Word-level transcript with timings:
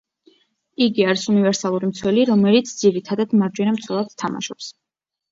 იგი 0.83 1.03
არის 1.09 1.25
უნივერსალური 1.33 1.89
მცველი, 1.89 2.23
რომელიც 2.29 2.71
ძირითადად 2.79 3.35
მარჯვენა 3.41 3.75
მცველად 3.77 4.09
თამაშობს. 4.23 4.71